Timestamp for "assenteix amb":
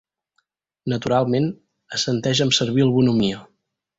1.97-2.57